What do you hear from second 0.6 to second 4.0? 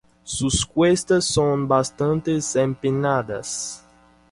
cuestas son bastante empinadas.